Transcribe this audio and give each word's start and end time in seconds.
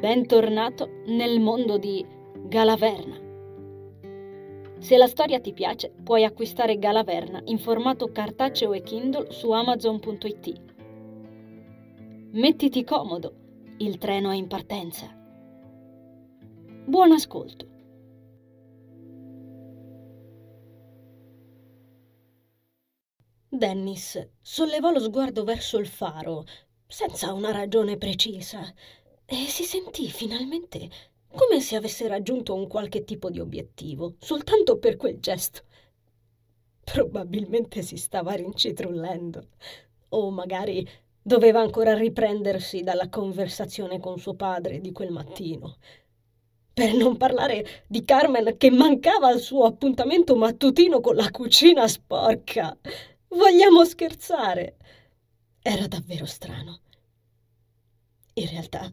Bentornato 0.00 1.02
nel 1.08 1.40
mondo 1.40 1.76
di 1.76 2.02
Galaverna. 2.46 3.18
Se 4.78 4.96
la 4.96 5.06
storia 5.06 5.40
ti 5.40 5.52
piace, 5.52 5.92
puoi 6.02 6.24
acquistare 6.24 6.78
Galaverna 6.78 7.42
in 7.44 7.58
formato 7.58 8.10
cartaceo 8.10 8.72
e 8.72 8.80
Kindle 8.80 9.30
su 9.30 9.50
amazon.it. 9.50 10.62
Mettiti 12.32 12.82
comodo, 12.82 13.34
il 13.76 13.98
treno 13.98 14.30
è 14.30 14.36
in 14.36 14.46
partenza. 14.46 15.14
Buon 16.86 17.12
ascolto. 17.12 17.68
Dennis 23.50 24.30
sollevò 24.40 24.92
lo 24.92 25.00
sguardo 25.00 25.44
verso 25.44 25.76
il 25.76 25.86
faro, 25.86 26.44
senza 26.86 27.34
una 27.34 27.52
ragione 27.52 27.98
precisa, 27.98 28.60
e 29.32 29.46
si 29.46 29.62
sentì 29.62 30.10
finalmente 30.10 30.90
come 31.28 31.60
se 31.60 31.76
avesse 31.76 32.08
raggiunto 32.08 32.52
un 32.52 32.66
qualche 32.66 33.04
tipo 33.04 33.30
di 33.30 33.38
obiettivo, 33.38 34.16
soltanto 34.18 34.78
per 34.78 34.96
quel 34.96 35.20
gesto. 35.20 35.62
Probabilmente 36.82 37.82
si 37.82 37.96
stava 37.96 38.32
rincitrullendo, 38.32 39.46
o 40.08 40.30
magari 40.30 40.84
doveva 41.22 41.60
ancora 41.60 41.94
riprendersi 41.94 42.82
dalla 42.82 43.08
conversazione 43.08 44.00
con 44.00 44.18
suo 44.18 44.34
padre 44.34 44.80
di 44.80 44.90
quel 44.90 45.12
mattino. 45.12 45.76
Per 46.72 46.92
non 46.94 47.16
parlare 47.16 47.84
di 47.86 48.04
Carmen 48.04 48.56
che 48.56 48.70
mancava 48.72 49.28
al 49.28 49.38
suo 49.38 49.64
appuntamento 49.64 50.34
mattutino 50.34 50.98
con 50.98 51.14
la 51.14 51.30
cucina 51.30 51.86
sporca. 51.86 52.76
Vogliamo 53.28 53.84
scherzare? 53.84 54.76
Era 55.62 55.86
davvero 55.86 56.26
strano. 56.26 56.80
In 58.34 58.48
realtà 58.48 58.92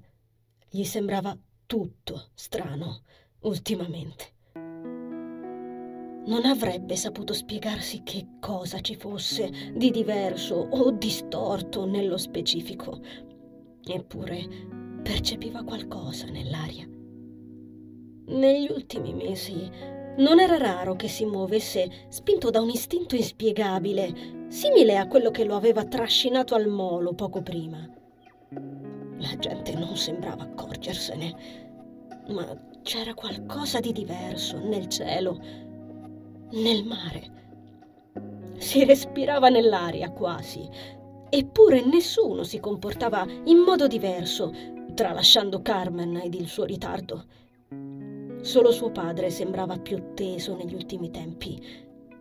gli 0.77 0.83
sembrava 0.83 1.35
tutto 1.65 2.27
strano 2.35 3.01
ultimamente. 3.39 4.25
Non 6.27 6.45
avrebbe 6.45 6.95
saputo 6.95 7.33
spiegarsi 7.33 8.03
che 8.03 8.33
cosa 8.39 8.79
ci 8.81 8.95
fosse 8.95 9.73
di 9.73 9.89
diverso 9.89 10.53
o 10.55 10.91
distorto 10.91 11.87
nello 11.87 12.17
specifico, 12.17 12.99
eppure 13.83 14.47
percepiva 15.01 15.63
qualcosa 15.63 16.27
nell'aria. 16.27 16.87
Negli 18.27 18.69
ultimi 18.69 19.15
mesi 19.15 19.67
non 20.17 20.39
era 20.39 20.57
raro 20.57 20.95
che 20.95 21.07
si 21.07 21.25
muovesse 21.25 22.05
spinto 22.09 22.51
da 22.51 22.61
un 22.61 22.69
istinto 22.69 23.15
inspiegabile, 23.15 24.45
simile 24.49 24.97
a 24.97 25.07
quello 25.07 25.31
che 25.31 25.43
lo 25.43 25.55
aveva 25.55 25.85
trascinato 25.85 26.53
al 26.53 26.67
molo 26.67 27.15
poco 27.15 27.41
prima. 27.41 28.86
La 29.19 29.35
gente 29.37 29.73
non 29.73 29.95
sembrava 29.95 30.43
accorgersene, 30.43 31.35
ma 32.29 32.45
c'era 32.83 33.13
qualcosa 33.13 33.79
di 33.79 33.91
diverso 33.91 34.59
nel 34.59 34.87
cielo, 34.87 35.39
nel 36.51 36.85
mare. 36.85 37.35
Si 38.57 38.83
respirava 38.85 39.49
nell'aria 39.49 40.11
quasi, 40.11 40.67
eppure 41.29 41.83
nessuno 41.83 42.43
si 42.43 42.59
comportava 42.59 43.25
in 43.45 43.57
modo 43.57 43.87
diverso, 43.87 44.53
tralasciando 44.93 45.61
Carmen 45.61 46.17
ed 46.17 46.33
il 46.33 46.47
suo 46.47 46.63
ritardo. 46.65 47.25
Solo 48.41 48.71
suo 48.71 48.91
padre 48.91 49.29
sembrava 49.29 49.77
più 49.77 50.13
teso 50.13 50.55
negli 50.55 50.73
ultimi 50.73 51.09
tempi, 51.11 51.59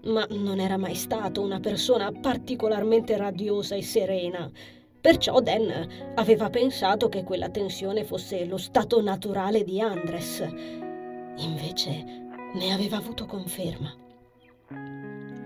ma 0.05 0.27
non 0.31 0.61
era 0.61 0.77
mai 0.77 0.95
stato 0.95 1.43
una 1.43 1.61
persona 1.61 2.11
particolarmente 2.11 3.17
radiosa 3.17 3.75
e 3.75 3.83
serena. 3.83 4.51
Perciò 5.07 5.41
Dan 5.41 6.13
aveva 6.17 6.51
pensato 6.51 7.09
che 7.09 7.23
quella 7.23 7.49
tensione 7.49 8.03
fosse 8.03 8.45
lo 8.45 8.57
stato 8.57 9.01
naturale 9.01 9.63
di 9.63 9.81
Andres. 9.81 10.41
Invece 11.37 12.03
ne 12.53 12.73
aveva 12.73 12.97
avuto 12.97 13.25
conferma. 13.25 13.95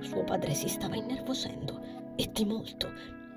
Suo 0.00 0.24
padre 0.24 0.54
si 0.54 0.66
stava 0.66 0.96
innervosendo, 0.96 1.78
e 2.16 2.30
di 2.32 2.46
molto, 2.46 2.90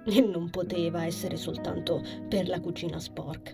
e 0.05 0.21
non 0.21 0.49
poteva 0.49 1.03
essere 1.03 1.35
soltanto 1.35 2.01
per 2.29 2.47
la 2.47 2.61
cucina 2.61 3.01
sporca. 3.01 3.51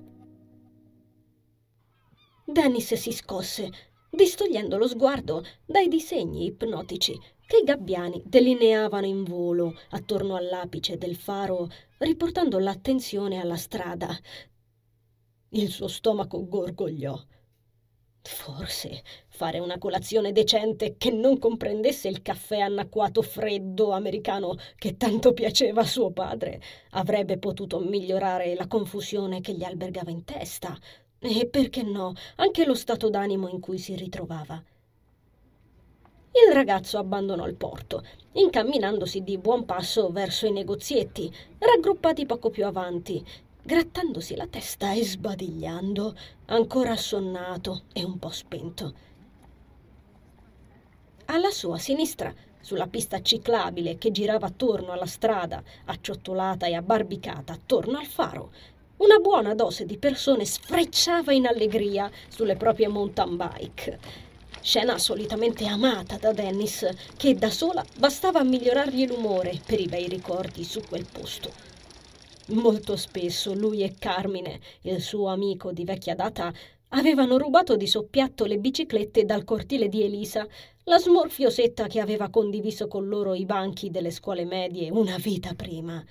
Dennis 2.45 2.93
si 2.93 3.11
scosse, 3.11 3.71
distogliendo 4.19 4.75
lo 4.75 4.85
sguardo 4.85 5.45
dai 5.65 5.87
disegni 5.87 6.47
ipnotici 6.47 7.17
che 7.47 7.59
i 7.59 7.63
gabbiani 7.63 8.21
delineavano 8.25 9.05
in 9.05 9.23
volo 9.23 9.79
attorno 9.91 10.35
all'apice 10.35 10.97
del 10.97 11.15
faro, 11.15 11.69
riportando 11.99 12.59
l'attenzione 12.59 13.39
alla 13.39 13.55
strada. 13.55 14.09
Il 15.51 15.69
suo 15.69 15.87
stomaco 15.87 16.45
gorgogliò. 16.45 17.17
Forse 18.21 19.03
fare 19.29 19.59
una 19.59 19.77
colazione 19.77 20.33
decente 20.33 20.97
che 20.97 21.11
non 21.11 21.39
comprendesse 21.39 22.09
il 22.09 22.21
caffè 22.21 22.59
anacquato 22.59 23.21
freddo 23.21 23.91
americano 23.91 24.57
che 24.75 24.97
tanto 24.97 25.31
piaceva 25.31 25.81
a 25.81 25.87
suo 25.87 26.11
padre 26.11 26.61
avrebbe 26.89 27.37
potuto 27.37 27.79
migliorare 27.79 28.53
la 28.53 28.67
confusione 28.67 29.39
che 29.39 29.53
gli 29.53 29.63
albergava 29.63 30.11
in 30.11 30.25
testa, 30.25 30.77
e 31.19 31.47
perché 31.47 31.83
no, 31.83 32.13
anche 32.37 32.65
lo 32.65 32.73
stato 32.73 33.09
d'animo 33.09 33.49
in 33.49 33.59
cui 33.59 33.77
si 33.77 33.95
ritrovava. 33.95 34.63
Il 36.31 36.53
ragazzo 36.53 36.97
abbandonò 36.97 37.47
il 37.47 37.55
porto, 37.55 38.03
incamminandosi 38.33 39.23
di 39.23 39.37
buon 39.37 39.65
passo 39.65 40.09
verso 40.09 40.45
i 40.45 40.51
negozietti, 40.51 41.33
raggruppati 41.57 42.25
poco 42.25 42.49
più 42.49 42.65
avanti, 42.65 43.25
grattandosi 43.61 44.35
la 44.35 44.47
testa 44.47 44.93
e 44.93 45.03
sbadigliando, 45.03 46.15
ancora 46.45 46.91
assonnato 46.91 47.83
e 47.93 48.03
un 48.03 48.17
po' 48.17 48.29
spento. 48.29 48.93
Alla 51.25 51.51
sua 51.51 51.77
sinistra, 51.77 52.33
sulla 52.61 52.87
pista 52.87 53.21
ciclabile 53.21 53.97
che 53.97 54.11
girava 54.11 54.47
attorno 54.47 54.91
alla 54.91 55.05
strada, 55.05 55.61
acciottolata 55.85 56.67
e 56.67 56.75
abbarbicata 56.75 57.53
attorno 57.53 57.97
al 57.97 58.05
faro, 58.05 58.51
una 58.99 59.19
buona 59.19 59.55
dose 59.55 59.85
di 59.85 59.97
persone 59.97 60.43
sfrecciava 60.43 61.31
in 61.31 61.45
allegria 61.45 62.11
sulle 62.27 62.57
proprie 62.57 62.89
mountain 62.89 63.37
bike. 63.37 63.99
Scena 64.61 64.97
solitamente 64.97 65.65
amata 65.65 66.17
da 66.17 66.33
Dennis, 66.33 66.85
che 67.15 67.33
da 67.35 67.49
sola 67.49 67.83
bastava 67.97 68.39
a 68.39 68.43
migliorargli 68.43 69.07
l'umore 69.07 69.57
per 69.65 69.79
i 69.79 69.87
bei 69.87 70.09
ricordi 70.09 70.65
su 70.65 70.81
quel 70.81 71.05
posto. 71.09 71.49
Molto 72.47 72.97
spesso 72.97 73.53
lui 73.53 73.83
e 73.83 73.95
Carmine, 73.97 74.59
il 74.81 75.01
suo 75.01 75.27
amico 75.27 75.71
di 75.71 75.85
vecchia 75.85 76.15
data, 76.15 76.51
avevano 76.89 77.37
rubato 77.37 77.77
di 77.77 77.87
soppiatto 77.87 78.43
le 78.43 78.57
biciclette 78.57 79.23
dal 79.23 79.45
cortile 79.45 79.87
di 79.87 80.03
Elisa, 80.03 80.45
la 80.83 80.97
smorfiosetta 80.97 81.87
che 81.87 82.01
aveva 82.01 82.29
condiviso 82.29 82.89
con 82.89 83.07
loro 83.07 83.33
i 83.33 83.45
banchi 83.45 83.89
delle 83.91 84.11
scuole 84.11 84.43
medie 84.43 84.89
una 84.89 85.15
vita 85.17 85.53
prima. 85.53 86.03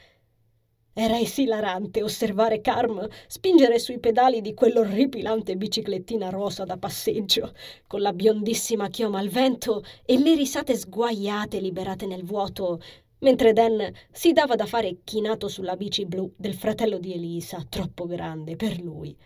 Era 1.01 1.17
esilarante 1.17 2.03
osservare 2.03 2.61
Carm 2.61 3.07
spingere 3.29 3.79
sui 3.79 4.01
pedali 4.01 4.41
di 4.41 4.53
quell'orripilante 4.53 5.57
biciclettina 5.57 6.29
rosa 6.29 6.65
da 6.65 6.77
passeggio, 6.77 7.55
con 7.87 8.01
la 8.01 8.13
biondissima 8.13 8.89
chioma 8.89 9.21
al 9.21 9.29
vento 9.29 9.85
e 10.05 10.19
le 10.19 10.35
risate 10.35 10.75
sguaiate 10.75 11.61
liberate 11.61 12.05
nel 12.05 12.25
vuoto, 12.25 12.81
mentre 13.21 13.53
Dan 13.53 13.93
si 14.11 14.33
dava 14.33 14.57
da 14.57 14.67
fare 14.67 14.97
chinato 15.05 15.47
sulla 15.47 15.77
bici 15.77 16.05
blu 16.05 16.33
del 16.37 16.55
fratello 16.55 16.99
di 16.99 17.13
Elisa, 17.13 17.65
troppo 17.69 18.05
grande 18.07 18.57
per 18.57 18.81
lui. 18.81 19.17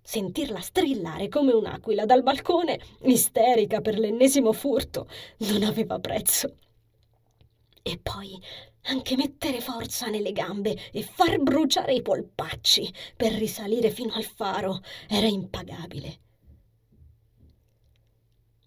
Sentirla 0.00 0.60
strillare 0.60 1.28
come 1.28 1.52
un'aquila 1.52 2.06
dal 2.06 2.22
balcone, 2.22 2.80
isterica 3.02 3.82
per 3.82 3.98
l'ennesimo 3.98 4.54
furto, 4.54 5.06
non 5.40 5.62
aveva 5.62 5.98
prezzo. 5.98 6.54
E 7.82 7.98
poi 8.02 8.38
anche 8.82 9.16
mettere 9.16 9.60
forza 9.60 10.06
nelle 10.08 10.32
gambe 10.32 10.76
e 10.92 11.02
far 11.02 11.40
bruciare 11.40 11.94
i 11.94 12.02
polpacci 12.02 12.92
per 13.16 13.32
risalire 13.32 13.90
fino 13.90 14.12
al 14.14 14.24
faro 14.24 14.80
era 15.08 15.26
impagabile. 15.26 16.18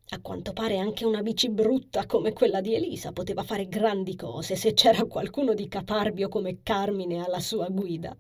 A 0.10 0.22
quanto 0.22 0.54
pare 0.54 0.78
anche 0.78 1.06
una 1.06 1.24
bici 1.24 1.50
brutta 1.50 2.06
come 2.06 2.34
quella 2.34 2.62
di 2.62 2.76
Elisa 2.76 3.12
poteva 3.12 3.42
fare 3.44 3.68
grandi 3.68 4.16
cose 4.16 4.56
se 4.56 4.74
c'era 4.74 5.06
qualcuno 5.06 5.56
di 5.56 5.68
caparbio 5.68 6.30
come 6.30 6.62
Carmine 6.62 7.26
alla 7.26 7.40
sua 7.40 7.68
guida. 7.70 8.16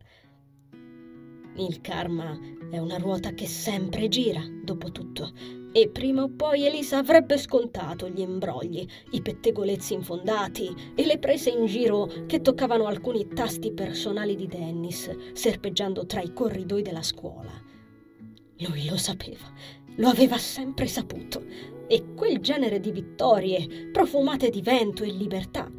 Il 1.57 1.81
karma 1.81 2.35
è 2.71 2.79
una 2.79 2.97
ruota 2.97 3.33
che 3.33 3.45
sempre 3.45 4.07
gira, 4.07 4.41
dopo 4.63 4.91
tutto, 4.91 5.31
e 5.73 5.89
prima 5.89 6.21
o 6.21 6.29
poi 6.29 6.65
Elisa 6.67 6.99
avrebbe 6.99 7.37
scontato 7.37 8.07
gli 8.07 8.21
imbrogli, 8.21 8.87
i 9.11 9.21
pettegolezzi 9.21 9.95
infondati 9.95 10.73
e 10.93 11.05
le 11.05 11.17
prese 11.17 11.49
in 11.49 11.65
giro 11.65 12.07
che 12.27 12.41
toccavano 12.41 12.85
alcuni 12.85 13.27
tasti 13.27 13.71
personali 13.71 14.35
di 14.35 14.45
Dennis, 14.45 15.33
serpeggiando 15.33 16.05
tra 16.05 16.21
i 16.21 16.31
corridoi 16.31 16.83
della 16.83 17.01
scuola. 17.01 17.51
Lui 18.59 18.87
lo 18.87 18.97
sapeva, 18.97 19.51
lo 19.95 20.07
aveva 20.07 20.37
sempre 20.37 20.85
saputo, 20.85 21.43
e 21.87 22.13
quel 22.13 22.39
genere 22.39 22.79
di 22.79 22.91
vittorie, 22.91 23.89
profumate 23.91 24.51
di 24.51 24.61
vento 24.61 25.03
e 25.03 25.11
libertà, 25.11 25.69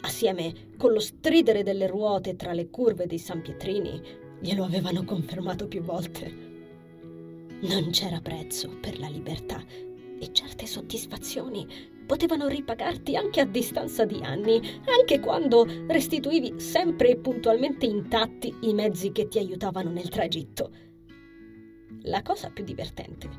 assieme 0.00 0.72
con 0.76 0.92
lo 0.92 1.00
stridere 1.00 1.62
delle 1.62 1.86
ruote 1.86 2.34
tra 2.34 2.52
le 2.52 2.68
curve 2.70 3.06
dei 3.06 3.18
San 3.18 3.40
Pietrini, 3.40 4.00
glielo 4.40 4.64
avevano 4.64 5.04
confermato 5.04 5.68
più 5.68 5.80
volte. 5.80 6.43
Non 7.64 7.90
c'era 7.90 8.20
prezzo 8.20 8.76
per 8.78 8.98
la 8.98 9.08
libertà 9.08 9.62
e 10.18 10.32
certe 10.32 10.66
soddisfazioni 10.66 11.66
potevano 12.04 12.46
ripagarti 12.46 13.16
anche 13.16 13.40
a 13.40 13.46
distanza 13.46 14.04
di 14.04 14.20
anni, 14.22 14.60
anche 14.84 15.18
quando 15.18 15.66
restituivi 15.86 16.60
sempre 16.60 17.08
e 17.08 17.16
puntualmente 17.16 17.86
intatti 17.86 18.54
i 18.60 18.74
mezzi 18.74 19.12
che 19.12 19.28
ti 19.28 19.38
aiutavano 19.38 19.90
nel 19.90 20.10
tragitto. 20.10 20.70
La 22.02 22.20
cosa 22.20 22.50
più 22.50 22.64
divertente 22.64 23.30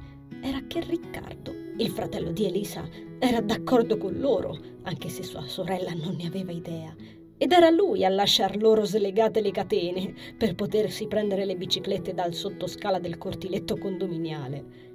era 0.42 0.60
che 0.66 0.80
Riccardo, 0.81 1.54
il 1.78 1.89
fratello 1.92 2.31
di 2.31 2.45
Elisa, 2.45 2.88
era 3.19 3.42
d'accordo 3.42 3.98
con 3.98 4.18
loro, 4.18 4.57
anche 4.83 5.10
se 5.10 5.21
sua 5.21 5.45
sorella 5.45 5.94
non 5.94 6.16
ne 6.16 6.25
aveva 6.25 6.51
idea. 6.51 6.95
Ed 7.38 7.52
era 7.52 7.70
lui 7.70 8.06
a 8.06 8.10
lasciar 8.10 8.56
loro 8.56 8.86
slegate 8.86 9.42
le 9.42 9.52
catene 9.52 10.14
per 10.38 10.56
potersi 10.56 11.06
prendere 11.08 11.44
le 11.44 11.58
biciclette 11.58 12.14
dal 12.14 12.34
sottoscala 12.34 12.98
del 12.98 13.18
cortiletto 13.18 13.78
condominiale. 13.78 14.94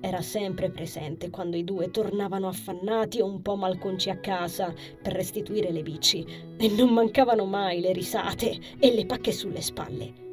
Era 0.00 0.20
sempre 0.20 0.70
presente 0.70 1.30
quando 1.30 1.56
i 1.56 1.64
due 1.64 1.90
tornavano 1.90 2.46
affannati 2.46 3.20
o 3.20 3.26
un 3.26 3.42
po' 3.42 3.56
malconci 3.56 4.08
a 4.08 4.18
casa 4.18 4.72
per 5.02 5.12
restituire 5.12 5.72
le 5.72 5.82
bici 5.82 6.24
e 6.56 6.68
non 6.68 6.90
mancavano 6.90 7.44
mai 7.44 7.80
le 7.80 7.92
risate 7.92 8.56
e 8.78 8.94
le 8.94 9.04
pacche 9.04 9.32
sulle 9.32 9.60
spalle. 9.60 10.26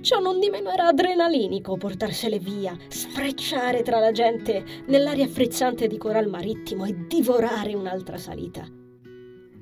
Ciò 0.00 0.18
non 0.18 0.40
di 0.40 0.50
meno 0.50 0.70
era 0.70 0.88
adrenalinico 0.88 1.76
portarsele 1.76 2.40
via, 2.40 2.76
sfrecciare 2.88 3.82
tra 3.82 4.00
la 4.00 4.10
gente 4.10 4.64
nell'aria 4.86 5.28
frizzante 5.28 5.86
di 5.86 5.96
Coral 5.96 6.28
Marittimo 6.28 6.84
e 6.84 7.06
divorare 7.06 7.74
un'altra 7.74 8.18
salita. 8.18 8.82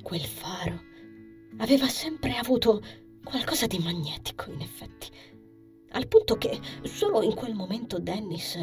Quel 0.02 0.20
faro 0.20 0.80
aveva 1.58 1.86
sempre 1.86 2.36
avuto 2.36 2.82
qualcosa 3.22 3.66
di 3.66 3.78
magnetico, 3.78 4.50
in 4.50 4.60
effetti, 4.60 5.08
al 5.92 6.08
punto 6.08 6.36
che 6.36 6.58
solo 6.82 7.22
in 7.22 7.34
quel 7.34 7.54
momento 7.54 7.98
Dennis 7.98 8.58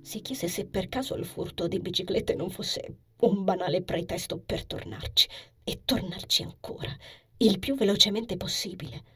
si 0.00 0.22
chiese 0.22 0.46
se 0.46 0.64
per 0.64 0.88
caso 0.88 1.16
il 1.16 1.24
furto 1.24 1.66
di 1.66 1.80
biciclette 1.80 2.34
non 2.34 2.50
fosse 2.50 2.98
un 3.18 3.42
banale 3.44 3.82
pretesto 3.82 4.38
per 4.38 4.64
tornarci 4.64 5.28
e 5.64 5.82
tornarci 5.84 6.44
ancora, 6.44 6.94
il 7.38 7.58
più 7.58 7.74
velocemente 7.74 8.36
possibile. 8.36 9.14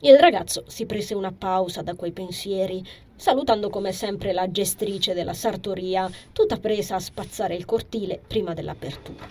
Il 0.00 0.18
ragazzo 0.18 0.64
si 0.68 0.86
prese 0.86 1.14
una 1.14 1.32
pausa 1.32 1.82
da 1.82 1.94
quei 1.94 2.12
pensieri, 2.12 2.82
salutando 3.14 3.68
come 3.68 3.92
sempre 3.92 4.32
la 4.32 4.50
gestrice 4.50 5.14
della 5.14 5.34
sartoria, 5.34 6.10
tutta 6.32 6.58
presa 6.58 6.94
a 6.94 7.00
spazzare 7.00 7.54
il 7.54 7.64
cortile 7.64 8.20
prima 8.26 8.54
dell'apertura, 8.54 9.26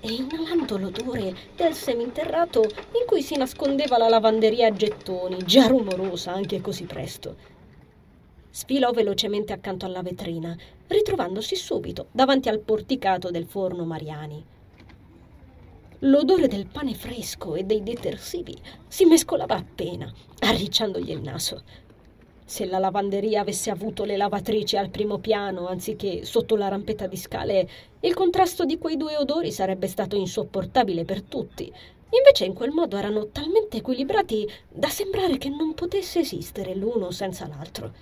e 0.00 0.12
inalando 0.12 0.78
l'odore 0.78 1.34
del 1.56 1.74
seminterrato 1.74 2.62
in 2.62 3.06
cui 3.06 3.22
si 3.22 3.36
nascondeva 3.36 3.98
la 3.98 4.08
lavanderia 4.08 4.68
a 4.68 4.72
gettoni, 4.72 5.38
già 5.44 5.66
rumorosa 5.66 6.32
anche 6.32 6.60
così 6.60 6.84
presto 6.84 7.54
sfilò 8.56 8.90
velocemente 8.90 9.52
accanto 9.52 9.84
alla 9.84 10.00
vetrina, 10.00 10.56
ritrovandosi 10.86 11.54
subito 11.56 12.06
davanti 12.10 12.48
al 12.48 12.60
porticato 12.60 13.30
del 13.30 13.44
forno 13.44 13.84
Mariani. 13.84 14.42
L'odore 15.98 16.48
del 16.48 16.66
pane 16.66 16.94
fresco 16.94 17.54
e 17.54 17.64
dei 17.64 17.82
detersivi 17.82 18.56
si 18.88 19.04
mescolava 19.04 19.56
appena, 19.56 20.10
arricciandogli 20.38 21.10
il 21.10 21.20
naso. 21.20 21.62
Se 22.48 22.64
la 22.64 22.78
lavanderia 22.78 23.40
avesse 23.40 23.70
avuto 23.70 24.04
le 24.04 24.16
lavatrici 24.16 24.76
al 24.76 24.88
primo 24.88 25.18
piano 25.18 25.66
anziché 25.66 26.24
sotto 26.24 26.54
la 26.54 26.68
rampetta 26.68 27.08
di 27.08 27.16
scale, 27.16 27.68
il 27.98 28.14
contrasto 28.14 28.64
di 28.64 28.78
quei 28.78 28.96
due 28.96 29.16
odori 29.16 29.50
sarebbe 29.50 29.88
stato 29.88 30.14
insopportabile 30.14 31.04
per 31.04 31.22
tutti. 31.22 31.64
Invece 32.10 32.44
in 32.44 32.54
quel 32.54 32.70
modo 32.70 32.96
erano 32.96 33.30
talmente 33.30 33.78
equilibrati 33.78 34.48
da 34.68 34.88
sembrare 34.88 35.38
che 35.38 35.48
non 35.48 35.74
potesse 35.74 36.20
esistere 36.20 36.76
l'uno 36.76 37.10
senza 37.10 37.48
l'altro. 37.48 37.92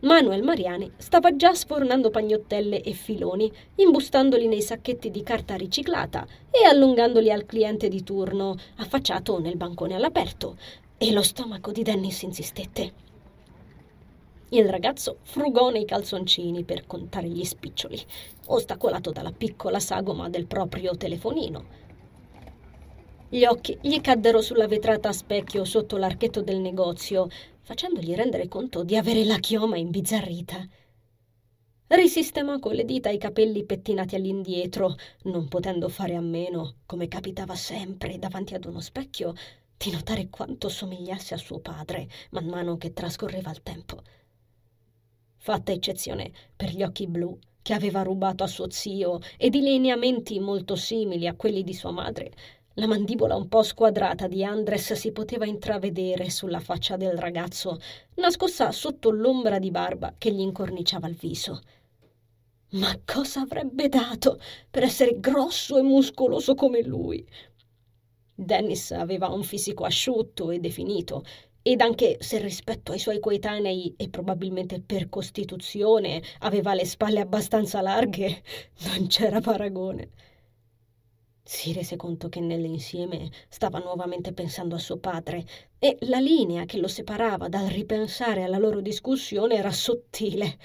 Manuel 0.00 0.42
Mariani 0.42 0.90
stava 0.96 1.36
già 1.36 1.52
sfornando 1.52 2.08
pagnottelle 2.08 2.80
e 2.80 2.92
filoni, 2.92 3.52
imbustandoli 3.74 4.46
nei 4.46 4.62
sacchetti 4.62 5.10
di 5.10 5.22
carta 5.22 5.56
riciclata 5.56 6.26
e 6.50 6.64
allungandoli 6.64 7.30
al 7.30 7.44
cliente 7.44 7.88
di 7.88 8.02
turno, 8.02 8.56
affacciato 8.76 9.38
nel 9.40 9.56
bancone 9.56 9.94
all'aperto, 9.94 10.56
e 10.98 11.12
lo 11.12 11.22
stomaco 11.22 11.72
di 11.72 11.82
Dennis 11.82 12.22
insistette. 12.22 13.04
Il 14.50 14.68
ragazzo 14.68 15.18
frugò 15.22 15.70
nei 15.70 15.84
calzoncini 15.84 16.64
per 16.64 16.86
contare 16.86 17.28
gli 17.28 17.44
spiccioli, 17.44 18.00
ostacolato 18.46 19.10
dalla 19.10 19.32
piccola 19.32 19.80
sagoma 19.80 20.30
del 20.30 20.46
proprio 20.46 20.96
telefonino. 20.96 21.84
Gli 23.28 23.44
occhi 23.44 23.76
gli 23.82 24.00
caddero 24.00 24.40
sulla 24.40 24.68
vetrata 24.68 25.08
a 25.08 25.12
specchio 25.12 25.64
sotto 25.64 25.96
l'archetto 25.96 26.42
del 26.42 26.60
negozio 26.60 27.28
facendogli 27.60 28.14
rendere 28.14 28.46
conto 28.46 28.84
di 28.84 28.96
avere 28.96 29.24
la 29.24 29.38
chioma 29.38 29.76
imbizzarrita. 29.76 30.64
Risistemò 31.88 32.58
con 32.60 32.74
le 32.74 32.84
dita 32.84 33.10
i 33.10 33.18
capelli 33.18 33.64
pettinati 33.64 34.14
all'indietro, 34.14 34.94
non 35.24 35.48
potendo 35.48 35.88
fare 35.88 36.14
a 36.14 36.20
meno, 36.20 36.76
come 36.86 37.08
capitava 37.08 37.56
sempre 37.56 38.18
davanti 38.18 38.54
ad 38.54 38.64
uno 38.64 38.80
specchio, 38.80 39.34
di 39.76 39.90
notare 39.90 40.28
quanto 40.28 40.68
somigliasse 40.68 41.34
a 41.34 41.38
suo 41.38 41.60
padre 41.60 42.08
man 42.30 42.46
mano 42.46 42.76
che 42.76 42.92
trascorreva 42.92 43.50
il 43.50 43.62
tempo. 43.62 44.02
Fatta 45.36 45.72
eccezione 45.72 46.32
per 46.54 46.70
gli 46.70 46.82
occhi 46.82 47.06
blu 47.06 47.38
che 47.62 47.74
aveva 47.74 48.02
rubato 48.02 48.44
a 48.44 48.46
suo 48.46 48.70
zio 48.70 49.18
e 49.36 49.50
di 49.50 49.60
lineamenti 49.60 50.38
molto 50.38 50.76
simili 50.76 51.26
a 51.26 51.34
quelli 51.34 51.62
di 51.62 51.74
sua 51.74 51.90
madre, 51.90 52.32
la 52.74 52.86
mandibola 52.86 53.34
un 53.34 53.48
po' 53.48 53.62
squadrata 53.62 54.28
di 54.28 54.44
Andres 54.44 54.92
si 54.92 55.10
poteva 55.10 55.46
intravedere 55.46 56.28
sulla 56.28 56.60
faccia 56.60 56.96
del 56.96 57.16
ragazzo, 57.16 57.78
nascosta 58.16 58.70
sotto 58.70 59.10
l'ombra 59.10 59.58
di 59.58 59.70
barba 59.70 60.14
che 60.18 60.30
gli 60.30 60.40
incorniciava 60.40 61.08
il 61.08 61.14
viso. 61.14 61.60
Ma 62.72 62.94
cosa 63.04 63.40
avrebbe 63.40 63.88
dato 63.88 64.38
per 64.70 64.82
essere 64.82 65.18
grosso 65.18 65.78
e 65.78 65.82
muscoloso 65.82 66.54
come 66.54 66.82
lui? 66.82 67.26
Dennis 68.38 68.90
aveva 68.90 69.28
un 69.28 69.42
fisico 69.42 69.84
asciutto 69.84 70.50
e 70.50 70.58
definito, 70.58 71.24
ed 71.62 71.80
anche 71.80 72.18
se 72.20 72.38
rispetto 72.38 72.92
ai 72.92 72.98
suoi 72.98 73.18
coetanei 73.18 73.94
e 73.96 74.08
probabilmente 74.08 74.80
per 74.80 75.08
costituzione 75.08 76.22
aveva 76.40 76.74
le 76.74 76.84
spalle 76.84 77.18
abbastanza 77.18 77.80
larghe, 77.80 78.42
non 78.86 79.06
c'era 79.08 79.40
paragone. 79.40 80.10
Si 81.42 81.72
rese 81.72 81.96
conto 81.96 82.28
che 82.28 82.40
nell'insieme 82.40 83.30
stava 83.48 83.78
nuovamente 83.78 84.32
pensando 84.32 84.74
a 84.74 84.78
suo 84.78 84.98
padre 84.98 85.44
e 85.78 85.96
la 86.02 86.20
linea 86.20 86.66
che 86.66 86.78
lo 86.78 86.88
separava 86.88 87.48
dal 87.48 87.66
ripensare 87.66 88.42
alla 88.42 88.58
loro 88.58 88.80
discussione 88.80 89.54
era 89.54 89.72
sottile. 89.72 90.58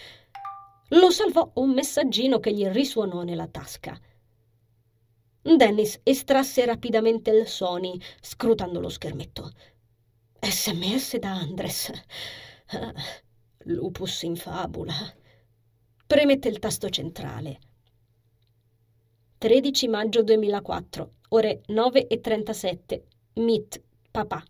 Lo 0.90 1.10
salvò 1.10 1.50
un 1.56 1.72
messaggino 1.72 2.40
che 2.40 2.54
gli 2.54 2.68
risuonò 2.68 3.24
nella 3.24 3.48
tasca. 3.48 3.98
Dennis 5.44 6.00
estrasse 6.04 6.66
rapidamente 6.66 7.32
il 7.32 7.48
Sony, 7.48 8.00
scrutando 8.22 8.80
lo 8.80 8.90
schermetto. 8.90 9.52
SMS 10.40 11.18
da 11.18 11.32
Andres. 11.32 11.92
Ah, 12.74 12.94
lupus 13.66 14.22
in 14.22 14.36
fabula. 14.36 14.94
Premette 16.06 16.48
il 16.48 16.60
tasto 16.60 16.90
centrale. 16.90 17.60
13 19.40 19.88
maggio 19.88 20.22
2004, 20.24 21.12
ore 21.30 21.62
9.37. 21.68 23.02
Meet, 23.34 23.82
papà. 24.12 24.44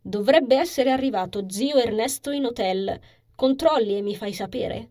Dovrebbe 0.00 0.56
essere 0.56 0.90
arrivato 0.90 1.44
zio 1.50 1.76
Ernesto 1.76 2.30
in 2.30 2.46
hotel. 2.46 2.98
Controlli 3.34 3.98
e 3.98 4.02
mi 4.02 4.16
fai 4.16 4.32
sapere? 4.32 4.88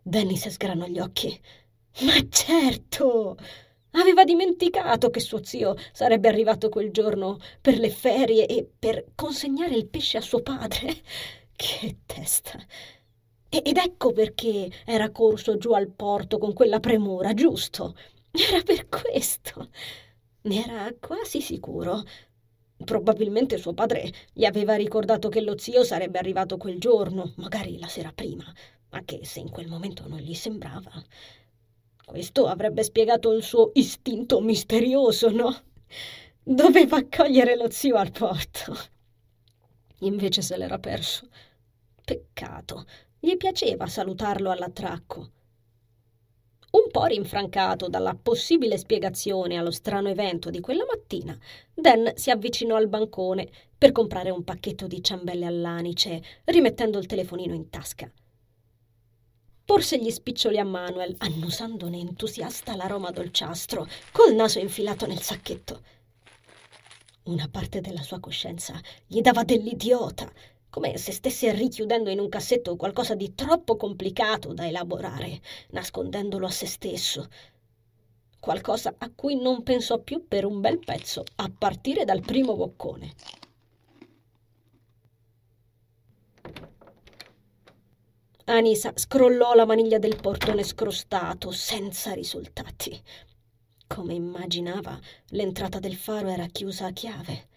Dennis 0.00 0.48
sgranò 0.48 0.86
gli 0.86 1.00
occhi. 1.00 1.40
Ma 2.02 2.14
certo! 2.28 3.36
Aveva 3.92 4.24
dimenticato 4.24 5.10
che 5.10 5.20
suo 5.20 5.42
zio 5.44 5.74
sarebbe 5.92 6.28
arrivato 6.28 6.68
quel 6.68 6.90
giorno 6.90 7.38
per 7.60 7.78
le 7.78 7.90
ferie 7.90 8.46
e 8.46 8.68
per 8.78 9.06
consegnare 9.14 9.74
il 9.74 9.86
pesce 9.88 10.18
a 10.18 10.20
suo 10.20 10.40
padre. 10.42 10.94
Che 11.60 11.98
testa! 12.06 12.58
Ed 13.50 13.76
ecco 13.76 14.12
perché 14.12 14.70
era 14.86 15.10
corso 15.10 15.58
giù 15.58 15.72
al 15.72 15.90
porto 15.90 16.38
con 16.38 16.52
quella 16.54 16.80
premura, 16.80 17.34
giusto? 17.34 17.94
Era 18.30 18.62
per 18.62 18.88
questo. 18.88 19.68
Ne 20.42 20.64
era 20.64 20.94
quasi 20.98 21.40
sicuro. 21.40 22.02
Probabilmente 22.82 23.58
suo 23.58 23.74
padre 23.74 24.10
gli 24.32 24.44
aveva 24.44 24.74
ricordato 24.76 25.28
che 25.28 25.40
lo 25.42 25.58
zio 25.58 25.84
sarebbe 25.84 26.18
arrivato 26.18 26.56
quel 26.56 26.78
giorno, 26.78 27.34
magari 27.36 27.78
la 27.78 27.88
sera 27.88 28.12
prima, 28.14 28.44
anche 28.90 29.24
se 29.24 29.40
in 29.40 29.50
quel 29.50 29.66
momento 29.68 30.08
non 30.08 30.18
gli 30.20 30.34
sembrava. 30.34 30.90
Questo 32.10 32.48
avrebbe 32.48 32.82
spiegato 32.82 33.30
il 33.30 33.40
suo 33.44 33.70
istinto 33.74 34.40
misterioso, 34.40 35.30
no? 35.30 35.56
Doveva 36.42 36.96
accogliere 36.96 37.54
lo 37.54 37.70
zio 37.70 37.94
al 37.94 38.10
porto. 38.10 38.76
Invece 40.00 40.42
se 40.42 40.56
l'era 40.56 40.80
perso. 40.80 41.28
Peccato. 42.04 42.84
Gli 43.20 43.36
piaceva 43.36 43.86
salutarlo 43.86 44.50
all'attracco. 44.50 45.30
Un 46.72 46.90
po' 46.90 47.04
rinfrancato 47.04 47.88
dalla 47.88 48.18
possibile 48.20 48.76
spiegazione 48.76 49.56
allo 49.56 49.70
strano 49.70 50.08
evento 50.08 50.50
di 50.50 50.58
quella 50.58 50.84
mattina, 50.90 51.38
Dan 51.72 52.10
si 52.16 52.32
avvicinò 52.32 52.74
al 52.74 52.88
bancone 52.88 53.48
per 53.78 53.92
comprare 53.92 54.30
un 54.30 54.42
pacchetto 54.42 54.88
di 54.88 55.00
ciambelle 55.00 55.46
all'anice, 55.46 56.20
rimettendo 56.46 56.98
il 56.98 57.06
telefonino 57.06 57.54
in 57.54 57.70
tasca. 57.70 58.10
Porse 59.70 59.98
gli 59.98 60.10
spiccioli 60.10 60.58
a 60.58 60.64
Manuel, 60.64 61.14
annusandone 61.18 61.96
entusiasta 61.96 62.74
l'aroma 62.74 63.12
dolciastro, 63.12 63.86
col 64.10 64.34
naso 64.34 64.58
infilato 64.58 65.06
nel 65.06 65.20
sacchetto. 65.20 65.82
Una 67.26 67.46
parte 67.48 67.80
della 67.80 68.02
sua 68.02 68.18
coscienza 68.18 68.80
gli 69.06 69.20
dava 69.20 69.44
dell'idiota, 69.44 70.28
come 70.70 70.96
se 70.98 71.12
stesse 71.12 71.52
richiudendo 71.52 72.10
in 72.10 72.18
un 72.18 72.28
cassetto 72.28 72.74
qualcosa 72.74 73.14
di 73.14 73.32
troppo 73.36 73.76
complicato 73.76 74.52
da 74.52 74.66
elaborare, 74.66 75.40
nascondendolo 75.68 76.46
a 76.46 76.50
se 76.50 76.66
stesso. 76.66 77.28
Qualcosa 78.40 78.92
a 78.98 79.08
cui 79.14 79.40
non 79.40 79.62
pensò 79.62 80.00
più 80.00 80.26
per 80.26 80.46
un 80.46 80.60
bel 80.60 80.80
pezzo, 80.80 81.22
a 81.36 81.48
partire 81.56 82.04
dal 82.04 82.22
primo 82.22 82.56
boccone. 82.56 83.12
Anisa 88.50 88.92
scrollò 88.94 89.54
la 89.54 89.66
maniglia 89.66 89.98
del 89.98 90.16
portone 90.20 90.62
scrostato, 90.64 91.50
senza 91.50 92.12
risultati. 92.12 93.00
Come 93.86 94.14
immaginava, 94.14 94.98
l'entrata 95.28 95.78
del 95.78 95.96
faro 95.96 96.28
era 96.28 96.46
chiusa 96.46 96.86
a 96.86 96.92
chiave 96.92 97.48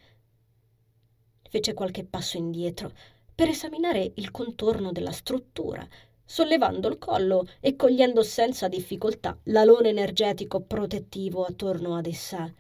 fece 1.54 1.76
qualche 1.76 2.04
passo 2.04 2.38
indietro 2.38 2.92
per 3.36 3.48
esaminare 3.48 4.14
il 4.16 4.32
contorno 4.32 4.92
della 4.92 5.12
struttura, 5.12 5.88
sollevando 6.26 6.88
il 6.88 6.98
collo 6.98 7.48
e 7.60 7.76
cogliendo 7.76 8.24
senza 8.24 8.68
difficoltà 8.68 9.38
l'alone 9.44 9.90
energetico 9.90 10.62
protettivo 10.62 11.44
attorno 11.44 11.96
ad 11.96 12.08
essa. 12.08 12.52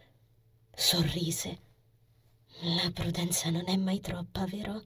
Sorrise. 0.71 1.57
La 2.61 2.91
prudenza 2.93 3.49
non 3.49 3.63
è 3.65 3.75
mai 3.77 3.99
troppa, 3.99 4.45
vero? 4.45 4.83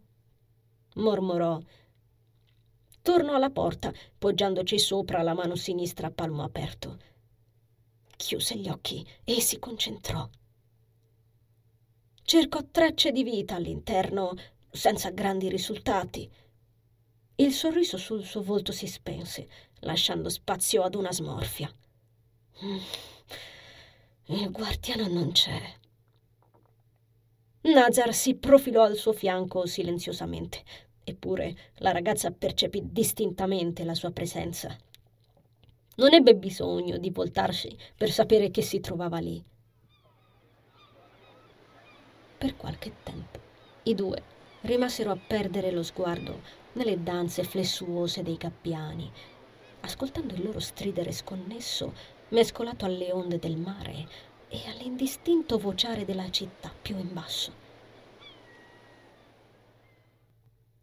mormorò. 0.96 1.60
Tornò 3.08 3.36
alla 3.36 3.52
porta, 3.52 3.94
poggiandoci 4.18 4.78
sopra 4.78 5.22
la 5.22 5.34
mano 5.34 5.56
sinistra 5.56 6.08
a 6.08 6.12
palmo 6.12 6.44
aperto. 6.44 6.98
Chiuse 8.18 8.58
gli 8.58 8.68
occhi 8.68 9.08
e 9.24 9.40
si 9.40 9.60
concentrò 9.60 10.28
cercò 12.28 12.60
tracce 12.70 13.14
di 13.14 13.24
vita 13.24 13.56
all'interno, 13.56 14.34
senza 14.70 15.12
grandi 15.12 15.48
risultati. 15.48 16.30
Il 17.36 17.54
sorriso 17.54 17.96
sul 17.98 18.26
suo 18.26 18.44
volto 18.44 18.74
si 18.74 18.86
spense, 18.86 19.48
lasciando 19.80 20.28
spazio 20.28 20.84
ad 20.84 20.96
una 20.96 21.14
smorfia. 21.14 21.74
Mm. 22.66 22.78
Il 24.26 24.52
guardiano 24.52 25.08
non 25.08 25.32
c'è. 25.32 25.58
Nazar 27.62 28.14
si 28.14 28.36
profilò 28.36 28.84
al 28.84 28.98
suo 28.98 29.14
fianco 29.14 29.66
silenziosamente, 29.66 30.66
eppure 31.10 31.56
la 31.76 31.92
ragazza 31.92 32.32
percepì 32.32 32.82
distintamente 32.92 33.86
la 33.86 33.94
sua 33.94 34.12
presenza. 34.12 34.76
Non 35.96 36.14
ebbe 36.14 36.36
bisogno 36.36 36.98
di 36.98 37.12
voltarsi 37.12 37.74
per 37.96 38.12
sapere 38.12 38.52
che 38.52 38.62
si 38.62 38.82
trovava 38.82 39.20
lì. 39.20 39.42
Per 42.38 42.58
qualche 42.58 42.92
tempo 43.04 43.40
i 43.84 43.96
due 43.96 44.22
rimasero 44.62 45.12
a 45.12 45.18
perdere 45.18 45.72
lo 45.72 45.82
sguardo 45.82 46.42
nelle 46.74 47.02
danze 47.02 47.46
flessuose 47.46 48.22
dei 48.22 48.36
gabbiani, 48.36 49.10
ascoltando 49.80 50.34
il 50.34 50.44
loro 50.44 50.60
stridere 50.60 51.14
sconnesso 51.14 51.94
mescolato 52.30 52.84
alle 52.84 53.14
onde 53.14 53.40
del 53.40 53.56
mare 53.56 54.08
e 54.50 54.68
all'indistinto 54.68 55.58
vociare 55.58 56.04
della 56.04 56.30
città 56.30 56.70
più 56.82 56.98
in 56.98 57.14
basso. 57.14 57.67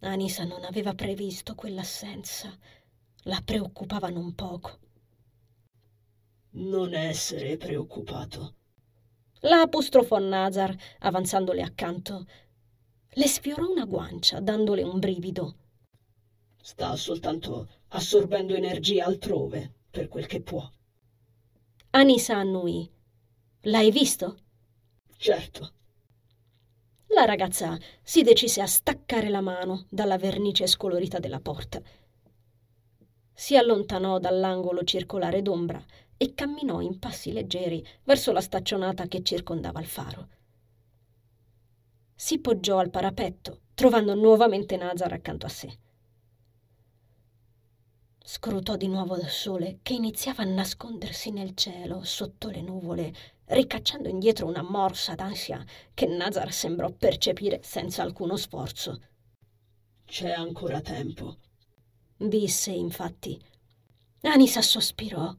Anisa 0.05 0.45
non 0.45 0.65
aveva 0.65 0.95
previsto 0.95 1.55
quell'assenza, 1.55 2.57
la 3.25 3.41
preoccupava 3.45 4.09
non 4.09 4.35
poco. 4.35 4.79
Non 6.51 6.95
essere 6.95 7.57
preoccupato, 7.57 8.55
la 9.45 9.61
apostrofò 9.61 10.19
Nazar, 10.19 10.75
avanzandole 11.01 11.61
accanto. 11.61 12.27
Le 13.11 13.27
sfiorò 13.27 13.67
una 13.67 13.85
guancia, 13.85 14.41
dandole 14.41 14.83
un 14.83 14.99
brivido. 14.99 15.57
Sta 16.63 16.97
soltanto 16.97 17.69
assorbendo 17.89 18.55
energia 18.55 19.05
altrove, 19.05 19.71
per 19.91 20.09
quel 20.09 20.27
che 20.27 20.41
può. 20.41 20.67
Anisa 21.91 22.37
annui. 22.37 22.91
L'hai 23.65 23.91
visto? 23.91 24.39
Certo. 25.19 25.73
La 27.15 27.27
ragazza 27.27 27.79
si 28.03 28.23
decise 28.23 28.61
a 28.61 28.67
staccare 28.67 29.29
la 29.29 29.41
mano 29.41 29.87
dalla 29.89 30.19
vernice 30.19 30.67
scolorita 30.67 31.21
della 31.21 31.39
porta. 31.39 31.81
Si 33.33 33.57
allontanò 33.57 34.19
dall'angolo 34.19 34.83
circolare 34.83 35.41
d'ombra 35.41 35.81
e 36.17 36.35
camminò 36.35 36.81
in 36.81 36.99
passi 36.99 37.33
leggeri 37.33 37.87
verso 38.03 38.33
la 38.33 38.41
staccionata 38.41 39.07
che 39.07 39.23
circondava 39.23 39.79
il 39.79 39.87
faro. 39.87 40.29
Si 42.17 42.41
poggiò 42.41 42.79
al 42.79 42.91
parapetto, 42.91 43.61
trovando 43.75 44.15
nuovamente 44.17 44.77
Nazar 44.77 45.13
accanto 45.13 45.47
a 45.47 45.51
sé. 45.51 45.79
Scrutò 48.25 48.75
di 48.75 48.89
nuovo 48.89 49.17
il 49.17 49.29
sole 49.29 49.79
che 49.83 49.93
iniziava 49.93 50.43
a 50.43 50.47
nascondersi 50.47 51.31
nel 51.31 51.55
cielo 51.55 52.03
sotto 52.03 52.49
le 52.49 52.63
nuvole, 52.63 53.15
ricacciando 53.47 54.09
indietro 54.09 54.47
una 54.47 54.63
morsa 54.63 55.15
d'ansia 55.15 55.65
che 55.93 56.07
Nazar 56.07 56.53
sembrò 56.53 56.91
percepire 56.91 57.61
senza 57.63 58.03
alcuno 58.03 58.37
sforzo. 58.37 59.01
C'è 60.05 60.31
ancora 60.31 60.81
tempo, 60.81 61.39
disse 62.17 62.71
infatti. 62.71 63.41
Anisa 64.23 64.63
sospirò 64.63 65.35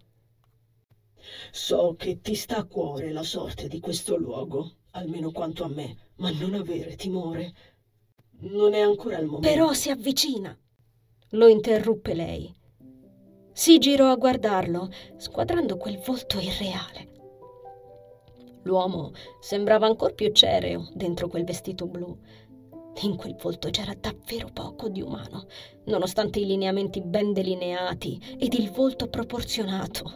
So 1.52 1.96
che 1.98 2.22
ti 2.22 2.36
sta 2.36 2.58
a 2.58 2.66
cuore 2.66 3.12
la 3.12 3.24
sorte 3.24 3.68
di 3.68 3.80
questo 3.80 4.16
luogo, 4.16 4.76
almeno 4.92 5.32
quanto 5.32 5.64
a 5.64 5.68
me, 5.68 5.98
ma 6.18 6.30
non 6.32 6.54
avere 6.54 6.96
timore. 6.96 7.54
Non 8.42 8.74
è 8.74 8.80
ancora 8.80 9.18
il 9.18 9.26
momento. 9.26 9.48
Però 9.48 9.74
si 9.74 9.90
avvicina. 9.90 10.58
Lo 11.30 11.48
interruppe 11.48 12.14
lei. 12.14 12.54
Si 13.52 13.78
girò 13.78 14.12
a 14.12 14.16
guardarlo, 14.16 14.90
squadrando 15.18 15.78
quel 15.78 15.98
volto 16.00 16.40
irreale. 16.40 17.14
L'uomo 18.66 19.12
sembrava 19.40 19.86
ancor 19.86 20.14
più 20.14 20.32
cereo 20.32 20.88
dentro 20.94 21.28
quel 21.28 21.44
vestito 21.44 21.88
blu. 21.88 22.18
In 23.04 23.16
quel 23.16 23.36
volto 23.36 23.70
c'era 23.70 23.94
davvero 23.94 24.50
poco 24.52 24.90
di 24.90 25.02
umano, 25.02 25.46
nonostante 25.86 26.40
i 26.40 26.46
lineamenti 26.46 27.02
ben 27.02 27.34
delineati 27.34 28.20
ed 28.38 28.54
il 28.54 28.72
volto 28.72 29.08
proporzionato. 29.08 30.14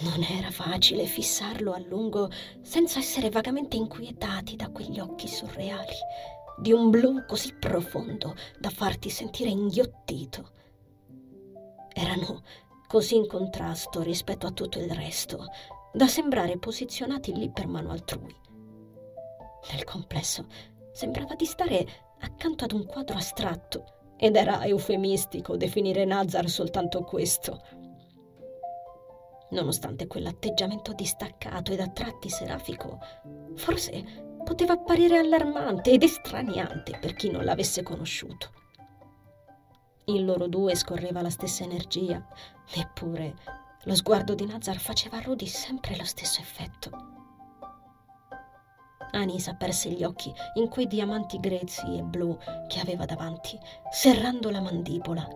Non 0.00 0.22
era 0.22 0.50
facile 0.50 1.06
fissarlo 1.06 1.72
a 1.72 1.78
lungo 1.78 2.28
senza 2.60 2.98
essere 2.98 3.30
vagamente 3.30 3.76
inquietati 3.76 4.56
da 4.56 4.68
quegli 4.70 4.98
occhi 4.98 5.26
surreali, 5.26 5.96
di 6.60 6.72
un 6.72 6.90
blu 6.90 7.24
così 7.26 7.54
profondo 7.54 8.34
da 8.58 8.68
farti 8.68 9.08
sentire 9.08 9.48
inghiottito. 9.48 10.50
Erano 11.94 12.42
così 12.86 13.16
in 13.16 13.26
contrasto 13.26 14.02
rispetto 14.02 14.46
a 14.46 14.52
tutto 14.52 14.78
il 14.78 14.90
resto, 14.90 15.46
da 15.92 16.06
sembrare 16.06 16.58
posizionati 16.58 17.34
lì 17.34 17.50
per 17.50 17.66
mano 17.66 17.90
altrui. 17.90 18.34
Nel 19.72 19.84
complesso 19.84 20.46
sembrava 20.92 21.34
di 21.34 21.44
stare 21.44 21.86
accanto 22.20 22.64
ad 22.64 22.72
un 22.72 22.86
quadro 22.86 23.16
astratto, 23.16 23.98
ed 24.22 24.36
era 24.36 24.64
eufemistico 24.66 25.56
definire 25.56 26.04
Nazar 26.04 26.46
soltanto 26.50 27.02
questo. 27.04 27.62
Nonostante 29.50 30.06
quell'atteggiamento 30.06 30.92
distaccato 30.92 31.72
ed 31.72 31.80
a 31.80 31.88
tratti 31.88 32.28
serafico, 32.28 32.98
forse 33.54 34.04
poteva 34.44 34.74
apparire 34.74 35.16
allarmante 35.16 35.92
ed 35.92 36.02
estraniante 36.02 36.98
per 37.00 37.14
chi 37.14 37.30
non 37.30 37.44
l'avesse 37.44 37.82
conosciuto. 37.82 38.50
In 40.04 40.26
loro 40.26 40.48
due 40.48 40.74
scorreva 40.74 41.22
la 41.22 41.30
stessa 41.30 41.64
energia, 41.64 42.22
eppure 42.74 43.34
lo 43.84 43.94
sguardo 43.94 44.34
di 44.34 44.44
Nazar 44.44 44.78
faceva 44.78 45.16
a 45.16 45.20
Rudy 45.20 45.46
sempre 45.46 45.96
lo 45.96 46.04
stesso 46.04 46.40
effetto. 46.40 46.90
Anisa 49.12 49.54
perse 49.54 49.90
gli 49.90 50.04
occhi 50.04 50.32
in 50.54 50.68
quei 50.68 50.86
diamanti 50.86 51.38
grezzi 51.40 51.96
e 51.96 52.02
blu 52.02 52.38
che 52.68 52.80
aveva 52.80 53.04
davanti, 53.06 53.58
serrando 53.90 54.50
la 54.50 54.60
mandibola. 54.60 55.26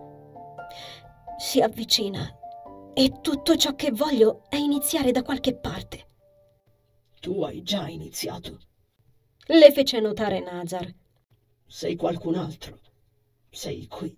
Si 1.37 1.59
avvicina 1.61 2.31
e 2.93 3.19
tutto 3.21 3.57
ciò 3.57 3.75
che 3.75 3.91
voglio 3.91 4.45
è 4.47 4.55
iniziare 4.55 5.11
da 5.11 5.23
qualche 5.23 5.55
parte. 5.55 6.07
Tu 7.19 7.41
hai 7.41 7.63
già 7.63 7.87
iniziato. 7.87 8.59
Le 9.47 9.71
fece 9.71 9.99
notare 9.99 10.39
Nazar. 10.39 10.93
Sei 11.65 11.95
qualcun 11.95 12.35
altro. 12.35 12.79
Sei 13.49 13.87
qui. 13.87 14.17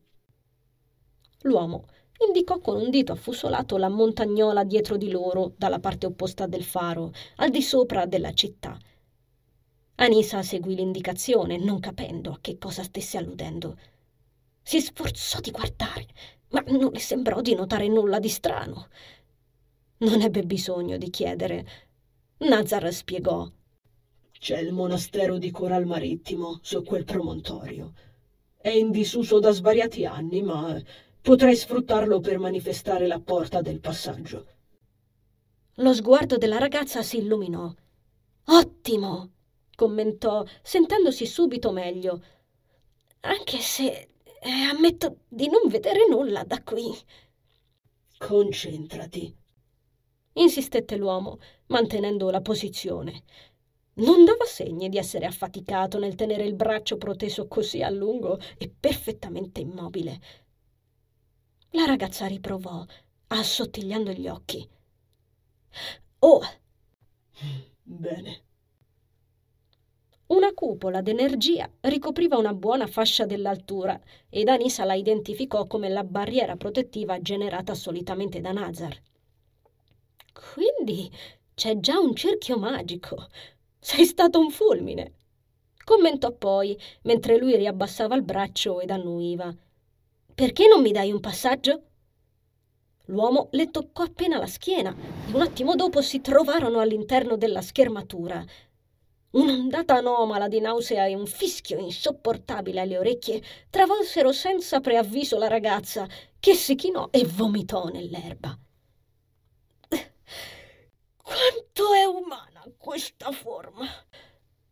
L'uomo 1.42 1.86
indicò 2.26 2.60
con 2.60 2.78
un 2.78 2.90
dito 2.90 3.12
affusolato 3.12 3.78
la 3.78 3.90
montagnola 3.90 4.64
dietro 4.64 4.98
di 4.98 5.10
loro, 5.10 5.54
dalla 5.56 5.80
parte 5.80 6.06
opposta 6.06 6.48
del 6.48 6.64
faro, 6.64 7.12
al 7.38 7.50
di 7.50 7.62
sopra 7.62 8.06
della 8.06 8.34
città. 8.34 8.78
Anisa 9.96 10.44
seguì 10.44 10.76
l'indicazione, 10.76 11.58
non 11.58 11.80
capendo 11.80 12.32
a 12.32 12.38
che 12.40 12.58
cosa 12.58 12.84
stesse 12.84 13.18
alludendo. 13.18 13.78
Si 14.62 14.80
sforzò 14.80 15.40
di 15.40 15.52
guardare, 15.52 16.06
ma 16.50 16.64
non 16.68 16.92
le 16.92 17.00
sembrò 17.00 17.42
di 17.42 17.56
notare 17.56 17.88
nulla 17.88 18.20
di 18.20 18.30
strano. 18.30 18.90
Non 20.00 20.22
ebbe 20.22 20.44
bisogno 20.44 20.98
di 20.98 21.10
chiedere. 21.10 21.66
Nazar 22.40 22.94
spiegò. 22.94 23.50
C'è 24.32 24.60
il 24.60 24.72
monastero 24.72 25.40
di 25.40 25.50
Coral 25.50 25.88
Marittimo 25.88 26.60
su 26.62 26.84
quel 26.84 27.04
promontorio. 27.04 27.94
È 28.56 28.70
in 28.70 28.92
disuso 28.92 29.40
da 29.40 29.50
svariati 29.52 30.06
anni, 30.06 30.44
ma 30.44 30.80
potrei 31.28 31.58
sfruttarlo 31.58 32.22
per 32.22 32.40
manifestare 32.40 33.06
la 33.06 33.20
porta 33.20 33.60
del 33.60 33.82
passaggio. 33.82 34.46
Lo 35.74 35.94
sguardo 35.94 36.38
della 36.38 36.58
ragazza 36.58 37.02
si 37.02 37.18
illuminò. 37.18 37.70
Ottimo! 38.46 39.32
commentò, 39.76 40.46
sentendosi 40.62 41.26
subito 41.26 41.74
meglio. 41.74 42.24
Anche 43.20 43.58
se 43.58 44.08
eh, 44.40 44.50
ammetto 44.72 45.18
di 45.28 45.50
non 45.50 45.68
vedere 45.68 46.08
nulla 46.08 46.46
da 46.46 46.64
qui. 46.64 46.96
Concentrati, 48.18 49.36
insistette 50.32 50.96
l'uomo, 50.96 51.40
mantenendo 51.66 52.30
la 52.30 52.40
posizione. 52.40 53.24
Non 53.96 54.24
dava 54.24 54.46
segni 54.46 54.88
di 54.88 54.98
essere 54.98 55.26
affaticato 55.26 56.00
nel 56.00 56.16
tenere 56.16 56.46
il 56.46 56.56
braccio 56.56 56.96
proteso 56.96 57.50
così 57.50 57.82
a 57.82 57.90
lungo 57.90 58.40
e 58.58 58.74
perfettamente 58.80 59.60
immobile. 59.60 60.46
La 61.72 61.86
ragazza 61.86 62.26
riprovò, 62.28 62.86
assottigliando 63.28 64.12
gli 64.12 64.28
occhi. 64.28 64.68
Oh! 66.20 66.42
Bene. 67.84 68.44
Una 70.28 70.54
cupola 70.54 71.02
d'energia 71.02 71.70
ricopriva 71.82 72.38
una 72.38 72.54
buona 72.54 72.88
fascia 72.88 73.26
dell'altura 73.26 74.00
ed 74.30 74.48
Anisa 74.48 74.86
la 74.86 74.94
identificò 74.94 75.68
come 75.68 75.90
la 75.90 76.04
barriera 76.04 76.56
protettiva 76.56 77.22
generata 77.22 77.74
solitamente 77.74 78.40
da 78.42 78.52
Nazar. 78.52 79.02
Quindi 80.34 81.12
c'è 81.54 81.80
già 81.80 82.00
un 82.00 82.16
cerchio 82.16 82.58
magico. 82.58 83.28
Sei 83.80 84.06
stato 84.06 84.40
un 84.40 84.52
fulmine. 84.52 85.14
Commentò 85.84 86.32
poi, 86.32 86.78
mentre 87.04 87.38
lui 87.38 87.56
riabbassava 87.56 88.16
il 88.16 88.24
braccio 88.24 88.82
ed 88.82 88.90
annuiva. 88.90 89.56
Perché 90.38 90.68
non 90.68 90.84
mi 90.84 90.92
dai 90.92 91.12
un 91.12 91.20
passaggio? 91.20 91.82
L'uomo 93.06 93.48
le 93.54 93.72
toccò 93.72 94.04
appena 94.04 94.38
la 94.38 94.46
schiena 94.46 94.92
e 94.92 95.34
un 95.34 95.42
attimo 95.42 95.74
dopo 95.74 96.04
si 96.04 96.22
trovarono 96.22 96.80
all'interno 96.80 97.38
della 97.38 97.64
schermatura. 97.64 98.46
Un'ondata 99.32 99.96
anomala 99.96 100.48
di 100.48 100.60
nausea 100.60 101.08
e 101.08 101.16
un 101.16 101.26
fischio 101.26 101.80
insopportabile 101.80 102.82
alle 102.82 103.00
orecchie 103.00 103.42
travolsero 103.72 104.32
senza 104.32 104.80
preavviso 104.80 105.40
la 105.40 105.48
ragazza, 105.48 106.08
che 106.40 106.54
si 106.54 106.76
chinò 106.76 107.08
e 107.10 107.26
vomitò 107.26 107.88
nell'erba. 107.88 108.56
Quanto 111.18 111.94
è 111.94 112.06
umana 112.06 112.64
questa 112.78 113.32
forma? 113.32 113.88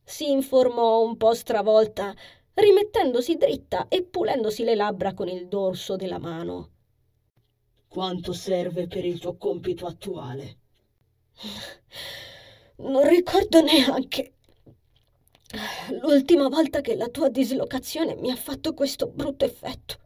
Si 0.03 0.29
informò 0.29 1.01
un 1.01 1.17
po' 1.17 1.33
stravolta, 1.33 2.13
rimettendosi 2.55 3.35
dritta 3.35 3.87
e 3.87 4.03
pulendosi 4.03 4.63
le 4.63 4.75
labbra 4.75 5.13
con 5.13 5.27
il 5.27 5.47
dorso 5.47 5.95
della 5.95 6.19
mano. 6.19 6.69
Quanto 7.87 8.33
serve 8.33 8.87
per 8.87 9.05
il 9.05 9.19
tuo 9.19 9.35
compito 9.37 9.85
attuale? 9.85 10.57
Non 12.77 13.07
ricordo 13.07 13.61
neanche. 13.61 14.33
L'ultima 16.01 16.49
volta 16.49 16.81
che 16.81 16.95
la 16.95 17.07
tua 17.07 17.29
dislocazione 17.29 18.15
mi 18.15 18.31
ha 18.31 18.35
fatto 18.35 18.73
questo 18.73 19.07
brutto 19.07 19.45
effetto. 19.45 19.99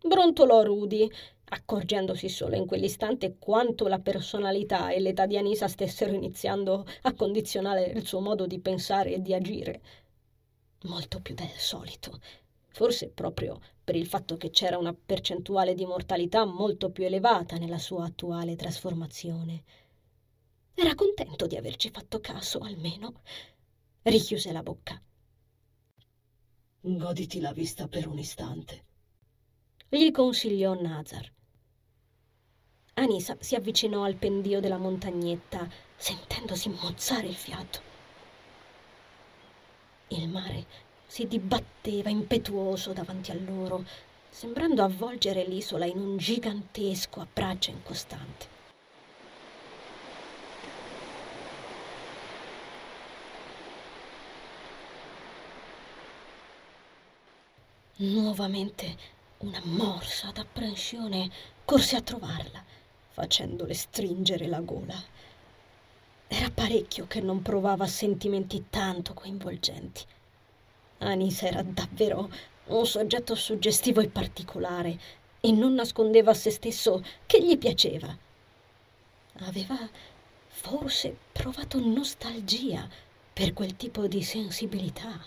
Brontolò 0.00 0.62
Rudy, 0.62 1.10
accorgendosi 1.50 2.28
solo 2.28 2.56
in 2.56 2.66
quell'istante 2.66 3.36
quanto 3.38 3.88
la 3.88 3.98
personalità 3.98 4.90
e 4.90 5.00
l'età 5.00 5.26
di 5.26 5.36
Anisa 5.36 5.68
stessero 5.68 6.12
iniziando 6.12 6.86
a 7.02 7.14
condizionare 7.14 7.86
il 7.86 8.06
suo 8.06 8.20
modo 8.20 8.46
di 8.46 8.60
pensare 8.60 9.14
e 9.14 9.20
di 9.20 9.34
agire. 9.34 9.80
Molto 10.82 11.20
più 11.20 11.34
del 11.34 11.50
solito. 11.56 12.20
Forse 12.68 13.08
proprio 13.08 13.60
per 13.82 13.96
il 13.96 14.06
fatto 14.06 14.36
che 14.36 14.50
c'era 14.50 14.78
una 14.78 14.94
percentuale 14.94 15.74
di 15.74 15.84
mortalità 15.84 16.44
molto 16.44 16.90
più 16.90 17.04
elevata 17.04 17.56
nella 17.56 17.78
sua 17.78 18.04
attuale 18.04 18.54
trasformazione. 18.54 19.64
Era 20.74 20.94
contento 20.94 21.48
di 21.48 21.56
averci 21.56 21.90
fatto 21.90 22.20
caso, 22.20 22.60
almeno. 22.60 23.22
Richiuse 24.02 24.52
la 24.52 24.62
bocca. 24.62 25.02
Goditi 26.80 27.40
la 27.40 27.52
vista 27.52 27.88
per 27.88 28.06
un 28.06 28.18
istante. 28.18 28.84
Gli 29.88 30.12
consigliò 30.12 30.80
Nazar. 30.80 31.32
Anisa 32.94 33.36
si 33.40 33.56
avvicinò 33.56 34.04
al 34.04 34.14
pendio 34.14 34.60
della 34.60 34.78
montagnetta, 34.78 35.68
sentendosi 35.96 36.68
mozzare 36.68 37.26
il 37.26 37.34
fiato. 37.34 37.87
Il 40.08 40.28
mare 40.28 40.64
si 41.06 41.26
dibatteva 41.26 42.08
impetuoso 42.08 42.92
davanti 42.92 43.30
a 43.30 43.34
loro, 43.34 43.84
sembrando 44.30 44.82
avvolgere 44.82 45.44
l'isola 45.44 45.84
in 45.84 45.98
un 45.98 46.16
gigantesco 46.16 47.20
abbraccio 47.20 47.70
incostante. 47.70 48.56
Nuovamente 57.96 58.96
una 59.38 59.60
morsa 59.64 60.30
d'apprensione 60.30 61.30
corse 61.64 61.96
a 61.96 62.00
trovarla 62.00 62.62
facendole 63.10 63.74
stringere 63.74 64.46
la 64.46 64.60
gola. 64.60 64.94
Era 66.28 66.50
parecchio 66.50 67.06
che 67.06 67.20
non 67.20 67.40
provava 67.40 67.86
sentimenti 67.86 68.66
tanto 68.68 69.14
coinvolgenti. 69.14 70.04
Anis 70.98 71.42
era 71.42 71.62
davvero 71.62 72.30
un 72.66 72.86
soggetto 72.86 73.34
suggestivo 73.34 74.00
e 74.00 74.08
particolare 74.08 74.98
e 75.40 75.52
non 75.52 75.72
nascondeva 75.72 76.32
a 76.32 76.34
se 76.34 76.50
stesso 76.50 77.02
che 77.24 77.42
gli 77.42 77.56
piaceva. 77.56 78.14
Aveva 79.40 79.76
forse 80.48 81.16
provato 81.32 81.80
nostalgia 81.80 82.86
per 83.32 83.54
quel 83.54 83.76
tipo 83.76 84.06
di 84.06 84.22
sensibilità. 84.22 85.18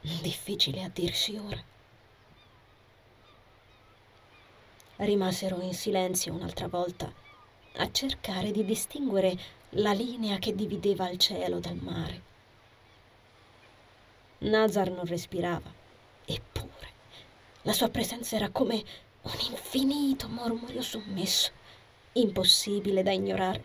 Difficile 0.00 0.84
a 0.84 0.90
dirsi 0.92 1.36
ora. 1.36 1.62
rimasero 4.98 5.60
in 5.60 5.74
silenzio 5.74 6.34
un'altra 6.34 6.68
volta, 6.68 7.12
a 7.76 7.90
cercare 7.90 8.50
di 8.50 8.64
distinguere 8.64 9.38
la 9.72 9.92
linea 9.92 10.38
che 10.38 10.54
divideva 10.54 11.10
il 11.10 11.18
cielo 11.18 11.58
dal 11.58 11.76
mare. 11.76 12.22
Nazar 14.38 14.90
non 14.90 15.04
respirava, 15.04 15.70
eppure 16.24 16.88
la 17.62 17.72
sua 17.72 17.88
presenza 17.88 18.36
era 18.36 18.48
come 18.48 18.82
un 19.22 19.36
infinito 19.50 20.28
mormorio 20.28 20.80
sommesso, 20.80 21.50
impossibile 22.12 23.02
da 23.02 23.12
ignorare. 23.12 23.64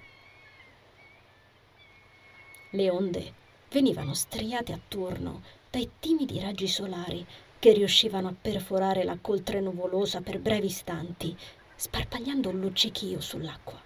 Le 2.71 2.89
onde 2.89 3.33
venivano 3.69 4.13
striate 4.13 4.73
attorno 4.73 5.41
dai 5.69 5.89
timidi 5.99 6.39
raggi 6.39 6.67
solari 6.67 7.25
che 7.59 7.71
riuscivano 7.71 8.27
a 8.27 8.35
perforare 8.39 9.05
la 9.05 9.17
coltre 9.21 9.61
nuvolosa 9.61 10.19
per 10.19 10.39
brevi 10.39 10.65
istanti, 10.65 11.33
sparpagliando 11.75 12.49
un 12.49 12.59
luccichio 12.59 13.21
sull'acqua. 13.21 13.82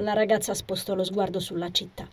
La 0.00 0.12
ragazza 0.12 0.52
spostò 0.52 0.94
lo 0.94 1.04
sguardo 1.04 1.40
sulla 1.40 1.70
città. 1.70 2.06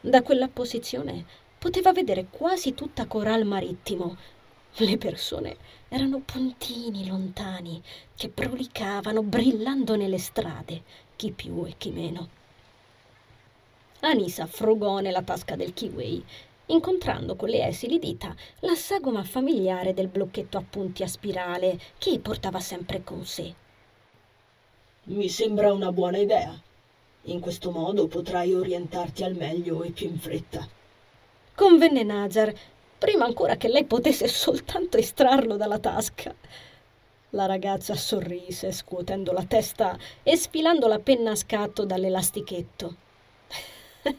Da 0.00 0.22
quella 0.22 0.48
posizione 0.48 1.26
poteva 1.58 1.92
vedere 1.92 2.28
quasi 2.30 2.72
tutta 2.72 3.04
Coral 3.04 3.44
Marittimo. 3.44 4.16
Le 4.76 4.96
persone 4.96 5.56
erano 5.88 6.20
puntini 6.20 7.06
lontani 7.06 7.82
che 8.14 8.30
prolicavano 8.30 9.22
brillando 9.22 9.94
nelle 9.94 10.16
strade, 10.16 10.82
chi 11.16 11.32
più 11.32 11.66
e 11.66 11.74
chi 11.76 11.90
meno. 11.90 12.28
Anisa 14.00 14.46
frugò 14.46 15.00
nella 15.00 15.22
tasca 15.22 15.54
del 15.54 15.74
kiwi 15.74 16.24
incontrando 16.68 17.36
con 17.36 17.50
le 17.50 17.66
esili 17.66 17.98
dita 17.98 18.34
la 18.60 18.74
sagoma 18.74 19.22
familiare 19.22 19.92
del 19.92 20.08
blocchetto 20.08 20.56
a 20.56 20.64
punti 20.68 21.02
a 21.02 21.08
spirale 21.08 21.78
che 21.98 22.18
portava 22.20 22.58
sempre 22.60 23.04
con 23.04 23.24
sé. 23.26 23.64
Mi 25.08 25.28
sembra 25.28 25.72
una 25.72 25.92
buona 25.92 26.18
idea. 26.18 26.52
In 27.28 27.38
questo 27.38 27.70
modo 27.70 28.08
potrai 28.08 28.52
orientarti 28.52 29.22
al 29.22 29.36
meglio 29.36 29.84
e 29.84 29.92
più 29.92 30.08
in 30.08 30.18
fretta. 30.18 30.66
Convenne 31.54 32.02
Nazar, 32.02 32.52
prima 32.98 33.24
ancora 33.24 33.54
che 33.54 33.68
lei 33.68 33.84
potesse 33.84 34.26
soltanto 34.26 34.96
estrarlo 34.96 35.56
dalla 35.56 35.78
tasca. 35.78 36.34
La 37.30 37.46
ragazza 37.46 37.94
sorrise, 37.94 38.72
scuotendo 38.72 39.30
la 39.30 39.44
testa 39.44 39.96
e 40.24 40.36
sfilando 40.36 40.88
la 40.88 40.98
penna 40.98 41.30
a 41.30 41.36
scatto 41.36 41.84
dall'elastichetto. 41.84 42.96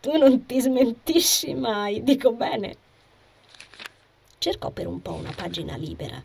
tu 0.00 0.16
non 0.16 0.44
ti 0.44 0.60
smentisci 0.60 1.54
mai, 1.54 2.02
dico 2.02 2.32
bene. 2.32 2.76
Cercò 4.38 4.70
per 4.70 4.88
un 4.88 5.00
po' 5.00 5.12
una 5.12 5.32
pagina 5.32 5.76
libera, 5.76 6.20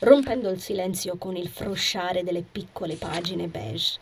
rompendo 0.00 0.48
il 0.50 0.60
silenzio 0.60 1.16
con 1.16 1.36
il 1.36 1.48
frusciare 1.48 2.22
delle 2.22 2.42
piccole 2.42 2.94
pagine 2.96 3.48
beige. 3.48 3.98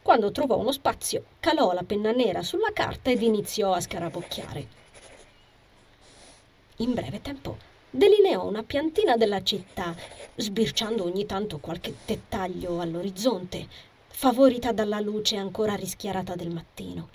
Quando 0.00 0.30
trovò 0.30 0.56
uno 0.56 0.72
spazio, 0.72 1.24
calò 1.40 1.72
la 1.72 1.82
penna 1.82 2.12
nera 2.12 2.42
sulla 2.42 2.72
carta 2.72 3.10
ed 3.10 3.22
iniziò 3.22 3.72
a 3.72 3.80
scarabocchiare. 3.80 4.66
In 6.76 6.94
breve 6.94 7.20
tempo 7.20 7.56
delineò 7.90 8.46
una 8.46 8.62
piantina 8.62 9.16
della 9.16 9.42
città, 9.42 9.94
sbirciando 10.36 11.02
ogni 11.02 11.26
tanto 11.26 11.58
qualche 11.58 11.94
dettaglio 12.04 12.80
all'orizzonte, 12.80 13.66
favorita 14.08 14.72
dalla 14.72 15.00
luce 15.00 15.36
ancora 15.36 15.74
rischiarata 15.74 16.34
del 16.34 16.50
mattino. 16.50 17.08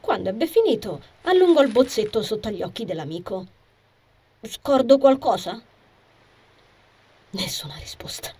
Quando 0.00 0.30
ebbe 0.30 0.46
finito, 0.46 1.00
allungò 1.22 1.62
il 1.62 1.70
bozzetto 1.70 2.22
sotto 2.22 2.50
gli 2.50 2.62
occhi 2.62 2.84
dell'amico. 2.84 3.58
Scordo 4.42 4.96
qualcosa? 4.96 5.60
Nessuna 7.32 7.76
risposta. 7.76 8.32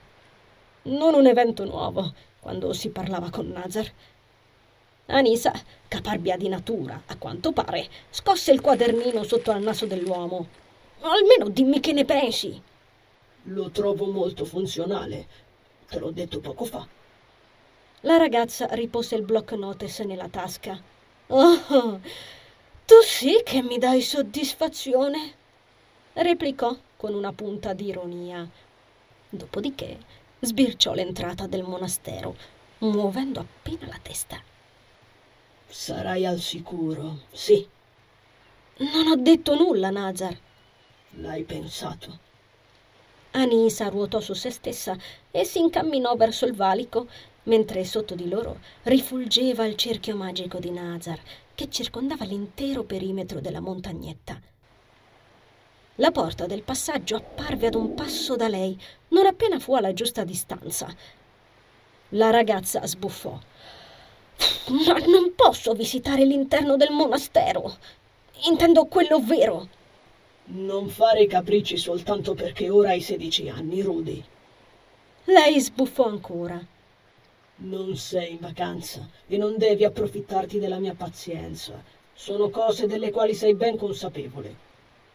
Non 0.84 1.12
un 1.12 1.26
evento 1.26 1.66
nuovo, 1.66 2.14
quando 2.40 2.72
si 2.72 2.88
parlava 2.88 3.28
con 3.28 3.48
Nazar. 3.48 3.92
Anisa, 5.08 5.52
caparbia 5.88 6.38
di 6.38 6.48
natura, 6.48 7.02
a 7.04 7.18
quanto 7.18 7.52
pare, 7.52 7.86
scosse 8.08 8.50
il 8.50 8.62
quadernino 8.62 9.24
sotto 9.24 9.50
al 9.50 9.60
naso 9.60 9.84
dell'uomo. 9.84 10.48
Almeno 11.00 11.50
dimmi 11.50 11.80
che 11.80 11.92
ne 11.92 12.06
pensi. 12.06 12.62
Lo 13.42 13.68
trovo 13.68 14.06
molto 14.06 14.46
funzionale. 14.46 15.26
Te 15.86 15.98
l'ho 15.98 16.12
detto 16.12 16.40
poco 16.40 16.64
fa. 16.64 16.88
La 18.00 18.16
ragazza 18.16 18.68
ripose 18.70 19.16
il 19.16 19.22
block 19.22 19.52
notes 19.52 19.98
nella 19.98 20.28
tasca. 20.30 20.80
Oh, 21.26 22.00
tu 22.86 23.02
sì 23.02 23.42
che 23.44 23.60
mi 23.60 23.76
dai 23.76 24.00
soddisfazione 24.00 25.34
replicò 26.22 26.76
con 26.96 27.14
una 27.14 27.32
punta 27.32 27.72
di 27.72 27.86
ironia. 27.86 28.48
Dopodiché 29.28 29.98
sbirciò 30.40 30.92
l'entrata 30.92 31.46
del 31.46 31.62
monastero, 31.62 32.36
muovendo 32.78 33.40
appena 33.40 33.86
la 33.86 33.98
testa. 34.02 34.40
Sarai 35.66 36.26
al 36.26 36.40
sicuro, 36.40 37.20
sì. 37.32 37.66
Non 38.78 39.06
ho 39.06 39.16
detto 39.16 39.54
nulla, 39.54 39.90
Nazar. 39.90 40.36
L'hai 41.16 41.44
pensato. 41.44 42.28
Anisa 43.32 43.88
ruotò 43.88 44.20
su 44.20 44.34
se 44.34 44.50
stessa 44.50 44.96
e 45.30 45.44
si 45.44 45.60
incamminò 45.60 46.16
verso 46.16 46.44
il 46.46 46.54
valico, 46.54 47.06
mentre 47.44 47.84
sotto 47.84 48.14
di 48.14 48.28
loro 48.28 48.58
rifulgeva 48.82 49.64
il 49.64 49.76
cerchio 49.76 50.16
magico 50.16 50.58
di 50.58 50.70
Nazar, 50.70 51.20
che 51.54 51.70
circondava 51.70 52.24
l'intero 52.24 52.82
perimetro 52.84 53.40
della 53.40 53.60
montagnetta. 53.60 54.49
La 56.00 56.12
porta 56.12 56.46
del 56.46 56.62
passaggio 56.62 57.16
apparve 57.16 57.66
ad 57.66 57.74
un 57.74 57.92
passo 57.92 58.34
da 58.34 58.48
lei, 58.48 58.74
non 59.08 59.26
appena 59.26 59.58
fu 59.58 59.74
alla 59.74 59.92
giusta 59.92 60.24
distanza. 60.24 60.88
La 62.10 62.30
ragazza 62.30 62.86
sbuffò. 62.86 63.38
Ma 64.68 64.98
non 65.00 65.34
posso 65.36 65.74
visitare 65.74 66.24
l'interno 66.24 66.76
del 66.76 66.90
monastero. 66.90 67.76
Intendo 68.46 68.86
quello 68.86 69.18
vero. 69.20 69.68
Non 70.44 70.88
fare 70.88 71.26
capricci 71.26 71.76
soltanto 71.76 72.32
perché 72.32 72.70
ora 72.70 72.90
hai 72.90 73.02
sedici 73.02 73.50
anni, 73.50 73.82
Rudy. 73.82 74.24
Lei 75.24 75.60
sbuffò 75.60 76.06
ancora. 76.06 76.58
Non 77.56 77.94
sei 77.98 78.32
in 78.32 78.38
vacanza 78.40 79.06
e 79.26 79.36
non 79.36 79.58
devi 79.58 79.84
approfittarti 79.84 80.58
della 80.58 80.78
mia 80.78 80.94
pazienza. 80.94 81.74
Sono 82.14 82.48
cose 82.48 82.86
delle 82.86 83.10
quali 83.10 83.34
sei 83.34 83.54
ben 83.54 83.76
consapevole. 83.76 84.68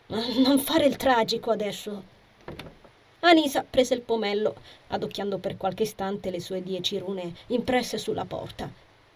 Non 0.07 0.59
fare 0.59 0.85
il 0.85 0.97
tragico 0.97 1.49
adesso. 1.49 2.03
Anisa 3.21 3.65
prese 3.67 3.95
il 3.95 4.01
pomello, 4.01 4.55
adocchiando 4.89 5.39
per 5.39 5.57
qualche 5.57 5.81
istante 5.83 6.29
le 6.29 6.39
sue 6.39 6.61
dieci 6.61 6.99
rune 6.99 7.33
impresse 7.47 7.97
sulla 7.97 8.25
porta. 8.25 8.71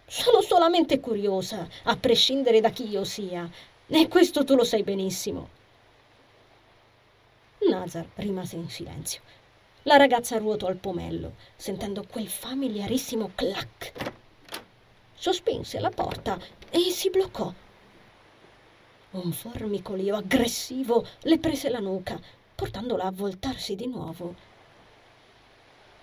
Sono 0.08 0.42
solamente 0.42 1.00
curiosa, 1.00 1.68
a 1.84 1.96
prescindere 1.96 2.60
da 2.60 2.72
chi 2.72 2.90
io 2.90 3.04
sia, 3.04 3.48
e 3.86 4.08
questo 4.08 4.44
tu 4.44 4.56
lo 4.56 4.64
sai 4.64 4.82
benissimo. 4.82 5.50
Nazar 7.70 8.08
rimase 8.16 8.56
in 8.56 8.70
silenzio. 8.70 9.22
La 9.84 9.98
ragazza 9.98 10.40
ruotò 10.40 10.70
il 10.70 10.78
pomello, 10.78 11.36
sentendo 11.56 12.04
quel 12.10 12.28
familiarissimo 12.28 13.32
clac. 13.36 13.94
Sospinse 15.14 15.80
la 15.80 15.92
porta 15.92 16.40
e 16.72 16.80
si 16.90 17.12
bloccò 17.12 17.54
un 19.12 19.32
formicolio 19.32 20.16
aggressivo 20.16 21.06
le 21.22 21.40
prese 21.40 21.70
la 21.70 21.80
nuca, 21.80 22.20
portandola 22.54 23.06
a 23.06 23.12
voltarsi 23.12 23.76
di 23.76 23.88
nuovo. 23.88 24.36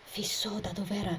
Fissò 0.02 0.58
da 0.58 0.70
dov'era 0.70 1.16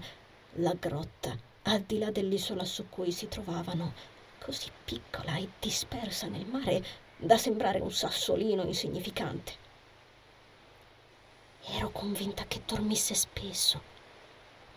la 0.55 0.73
grotta, 0.77 1.37
al 1.63 1.81
di 1.81 1.97
là 1.99 2.11
dell'isola 2.11 2.65
su 2.65 2.89
cui 2.89 3.11
si 3.11 3.29
trovavano, 3.29 3.93
così 4.39 4.69
piccola 4.83 5.37
e 5.37 5.47
dispersa 5.59 6.27
nel 6.27 6.45
mare 6.45 6.83
da 7.15 7.37
sembrare 7.37 7.79
un 7.79 7.91
sassolino 7.91 8.63
insignificante. 8.63 9.65
Ero 11.69 11.89
convinta 11.89 12.45
che 12.45 12.63
dormisse 12.65 13.13
spesso, 13.13 13.81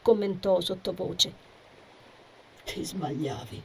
commentò 0.02 0.60
sottovoce. 0.60 1.48
Ti 2.64 2.84
sbagliavi. 2.84 3.64